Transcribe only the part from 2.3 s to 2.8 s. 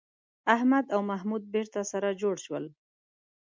شول